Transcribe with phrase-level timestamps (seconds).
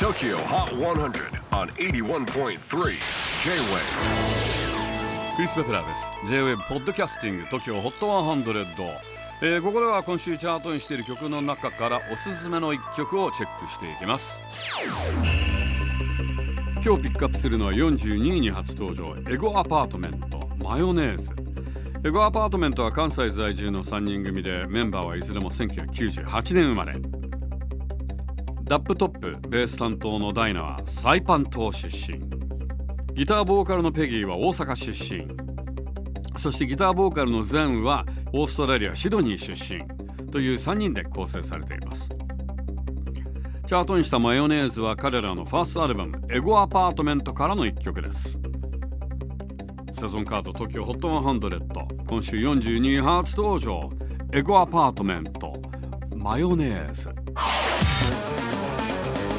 [0.00, 2.56] TOKYO HOT 100 on 81.3 J-WAVE
[5.36, 6.10] クリス・ペプラーです。
[6.26, 7.90] J-WAVE ポッドキャスティング TOKYO HOT
[8.42, 8.64] 100、
[9.42, 14.42] えー、ここでは今週チャートインしている曲の中からおすすめの一曲をチェックしていきます。
[16.82, 19.14] 今日ピックアップするのは42位に初登場。
[19.30, 21.30] ego apartment マヨネーズ。
[22.06, 27.19] ego apartment は関西在住の3人組でメンバーはいずれも1998年生まれ。
[28.70, 32.20] ダップトップベース担当のダイナはサイパン島出身。
[33.14, 35.26] ギターボーカルのペギーは大阪出身。
[36.38, 39.82] そしてギターボーカルのゼンはオーストラリアシドニー出身。
[40.30, 42.10] という3人で構成されています。
[43.66, 48.38] チャートにしたマヨネーズは彼らのファーストアルバム「エゴアパートメント」からの一曲です。
[49.90, 53.90] セゾンカード TOKYOHOT100 今週42位初登場。
[54.32, 55.60] エゴアパートメント。
[56.14, 57.08] マヨネーズ。